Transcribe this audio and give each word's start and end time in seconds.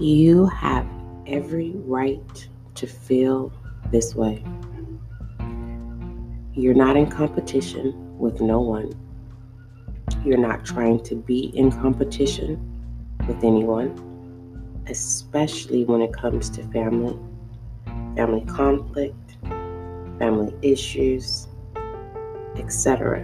You 0.00 0.46
have 0.46 0.86
every 1.26 1.72
right 1.74 2.48
to 2.76 2.86
feel 2.86 3.52
this 3.90 4.14
way. 4.14 4.42
You're 6.54 6.72
not 6.72 6.96
in 6.96 7.10
competition 7.10 8.18
with 8.18 8.40
no 8.40 8.60
one. 8.60 8.94
You're 10.24 10.38
not 10.38 10.64
trying 10.64 11.02
to 11.04 11.14
be 11.14 11.52
in 11.54 11.70
competition 11.70 12.58
with 13.28 13.44
anyone, 13.44 14.82
especially 14.88 15.84
when 15.84 16.00
it 16.00 16.14
comes 16.14 16.48
to 16.48 16.62
family, 16.68 17.18
family 18.16 18.46
conflict, 18.46 19.36
family 20.18 20.54
issues, 20.62 21.46
etc. 22.56 23.20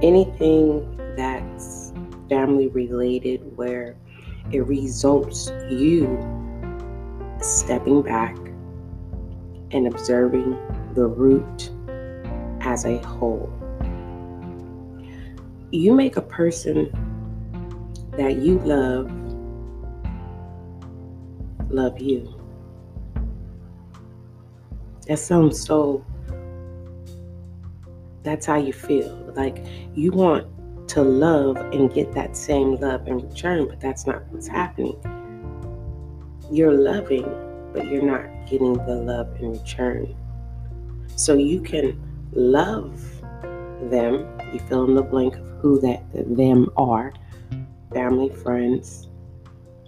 Anything 0.00 0.96
that's 1.14 1.92
family 2.30 2.68
related 2.68 3.54
where 3.54 3.96
it 4.52 4.60
results 4.66 5.50
you 5.68 6.18
stepping 7.40 8.02
back 8.02 8.36
and 9.70 9.86
observing 9.86 10.56
the 10.94 11.06
root 11.06 11.70
as 12.60 12.84
a 12.84 12.98
whole. 12.98 13.52
You 15.70 15.92
make 15.94 16.16
a 16.16 16.22
person 16.22 16.90
that 18.16 18.36
you 18.36 18.58
love 18.60 19.10
love 21.70 22.00
you. 22.00 22.34
That 25.06 25.18
sounds 25.18 25.60
so, 25.60 26.04
that's 28.22 28.46
how 28.46 28.56
you 28.56 28.72
feel. 28.72 29.14
Like 29.34 29.64
you 29.94 30.12
want 30.12 30.46
to 30.88 31.02
love 31.02 31.56
and 31.56 31.92
get 31.92 32.12
that 32.12 32.36
same 32.36 32.76
love 32.76 33.06
in 33.06 33.18
return, 33.18 33.68
but 33.68 33.80
that's 33.80 34.06
not 34.06 34.26
what's 34.30 34.48
happening. 34.48 34.96
You're 36.50 36.72
loving, 36.72 37.26
but 37.72 37.86
you're 37.86 38.02
not 38.02 38.24
getting 38.48 38.72
the 38.72 38.94
love 38.94 39.34
in 39.38 39.52
return. 39.52 40.16
So 41.16 41.34
you 41.34 41.60
can 41.60 42.00
love 42.32 43.00
them, 43.90 44.26
you 44.52 44.60
fill 44.60 44.84
in 44.84 44.94
the 44.94 45.02
blank 45.02 45.36
of 45.36 45.46
who 45.60 45.80
that 45.80 46.02
them 46.12 46.70
are 46.76 47.12
family, 47.92 48.28
friends, 48.28 49.08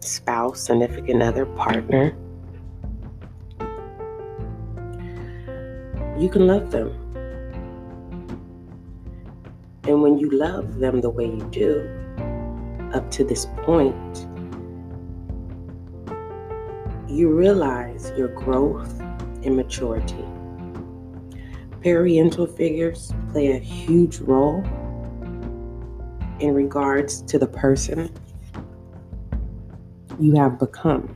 spouse, 0.00 0.62
significant 0.62 1.22
other, 1.22 1.46
partner. 1.46 2.14
You 6.18 6.28
can 6.28 6.46
love 6.46 6.70
them. 6.70 7.03
And 9.86 10.02
when 10.02 10.18
you 10.18 10.30
love 10.30 10.78
them 10.78 11.00
the 11.00 11.10
way 11.10 11.26
you 11.26 11.46
do, 11.50 11.88
up 12.94 13.10
to 13.10 13.24
this 13.24 13.46
point, 13.64 14.26
you 17.08 17.30
realize 17.30 18.12
your 18.16 18.28
growth 18.28 19.00
and 19.44 19.56
maturity. 19.56 20.24
Parental 21.82 22.46
figures 22.46 23.12
play 23.30 23.52
a 23.52 23.58
huge 23.58 24.20
role 24.20 24.64
in 26.40 26.54
regards 26.54 27.20
to 27.22 27.38
the 27.38 27.46
person 27.46 28.10
you 30.18 30.34
have 30.34 30.58
become. 30.58 31.14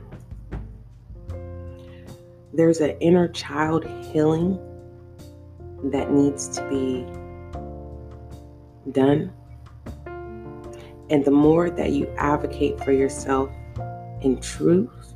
There's 2.53 2.81
an 2.81 2.91
inner 2.99 3.27
child 3.27 3.85
healing 4.11 4.59
that 5.85 6.11
needs 6.11 6.49
to 6.49 6.69
be 6.69 7.05
done. 8.91 9.33
And 11.09 11.25
the 11.25 11.31
more 11.31 11.69
that 11.69 11.91
you 11.91 12.07
advocate 12.17 12.83
for 12.83 12.91
yourself 12.91 13.49
in 14.21 14.39
truth, 14.41 15.13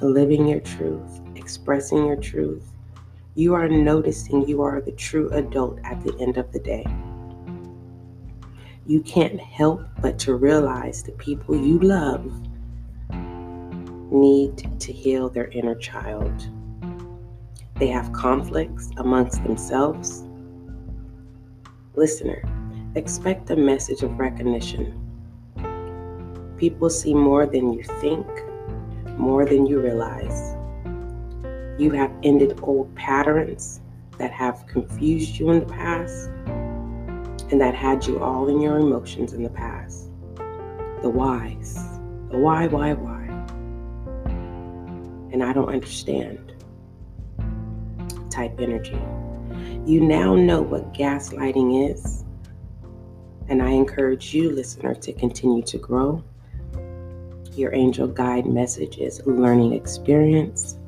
living 0.00 0.46
your 0.46 0.60
truth, 0.60 1.20
expressing 1.36 2.06
your 2.06 2.16
truth, 2.16 2.70
you 3.34 3.54
are 3.54 3.68
noticing 3.68 4.46
you 4.46 4.62
are 4.62 4.80
the 4.80 4.92
true 4.92 5.28
adult 5.30 5.78
at 5.84 6.00
the 6.04 6.16
end 6.20 6.36
of 6.36 6.52
the 6.52 6.60
day. 6.60 6.86
You 8.86 9.00
can't 9.00 9.40
help 9.40 9.82
but 10.00 10.18
to 10.20 10.34
realize 10.34 11.02
the 11.02 11.12
people 11.12 11.56
you 11.56 11.78
love 11.78 12.30
need 14.12 14.80
to 14.80 14.92
heal 14.92 15.28
their 15.28 15.48
inner 15.48 15.74
child. 15.74 16.48
They 17.76 17.88
have 17.88 18.12
conflicts 18.12 18.90
amongst 18.98 19.42
themselves. 19.42 20.22
Listener, 21.96 22.42
expect 22.96 23.50
a 23.50 23.56
message 23.56 24.02
of 24.02 24.18
recognition. 24.18 25.00
People 26.56 26.88
see 26.88 27.12
more 27.12 27.44
than 27.44 27.72
you 27.72 27.82
think, 28.00 28.26
more 29.18 29.44
than 29.44 29.66
you 29.66 29.80
realize. 29.80 30.54
You 31.76 31.90
have 31.90 32.12
ended 32.22 32.60
old 32.62 32.94
patterns 32.94 33.80
that 34.18 34.30
have 34.30 34.64
confused 34.68 35.38
you 35.38 35.50
in 35.50 35.60
the 35.60 35.66
past 35.66 36.28
and 37.50 37.60
that 37.60 37.74
had 37.74 38.06
you 38.06 38.22
all 38.22 38.48
in 38.48 38.60
your 38.60 38.78
emotions 38.78 39.32
in 39.32 39.42
the 39.42 39.50
past. 39.50 40.10
The 41.02 41.10
whys, 41.10 41.74
the 42.30 42.38
why, 42.38 42.68
why, 42.68 42.92
why. 42.92 43.24
And 45.32 45.42
I 45.42 45.52
don't 45.52 45.68
understand 45.68 46.52
type 48.30 48.60
energy. 48.60 49.00
You 49.84 50.00
now 50.00 50.36
know 50.36 50.62
what 50.62 50.94
gaslighting 50.94 51.90
is. 51.90 52.24
And 53.46 53.62
I 53.62 53.70
encourage 53.70 54.32
you, 54.32 54.50
listener, 54.50 54.94
to 54.94 55.12
continue 55.12 55.62
to 55.64 55.76
grow. 55.76 56.24
Your 57.52 57.74
angel 57.74 58.06
guide 58.06 58.46
message 58.46 58.96
is 58.96 59.20
learning 59.26 59.74
experience. 59.74 60.78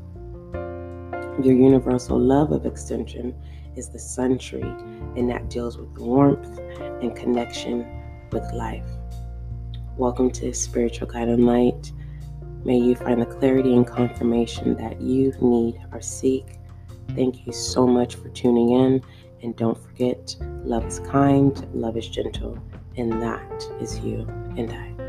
Your 0.54 1.52
universal 1.52 2.18
love 2.18 2.52
of 2.52 2.64
extension 2.64 3.34
is 3.76 3.90
the 3.90 3.98
sun 3.98 4.38
tree, 4.38 4.62
and 4.62 5.28
that 5.28 5.50
deals 5.50 5.76
with 5.76 5.98
warmth 5.98 6.58
and 7.02 7.14
connection 7.14 7.86
with 8.32 8.50
life. 8.54 8.88
Welcome 9.98 10.30
to 10.32 10.54
Spiritual 10.54 11.08
Guiding 11.08 11.44
Light. 11.44 11.92
May 12.64 12.78
you 12.78 12.96
find 12.96 13.20
the 13.20 13.26
clarity 13.26 13.74
and 13.74 13.86
confirmation 13.86 14.76
that 14.76 14.98
you 14.98 15.34
need 15.42 15.78
or 15.92 16.00
seek. 16.00 16.58
Thank 17.14 17.46
you 17.46 17.52
so 17.52 17.86
much 17.86 18.14
for 18.14 18.30
tuning 18.30 18.70
in. 18.70 19.02
And 19.46 19.54
don't 19.54 19.78
forget, 19.78 20.34
love 20.64 20.84
is 20.86 20.98
kind, 20.98 21.54
love 21.72 21.96
is 21.96 22.08
gentle, 22.08 22.58
and 22.96 23.12
that 23.22 23.64
is 23.80 23.96
you 24.00 24.26
and 24.56 24.72
I. 24.72 25.05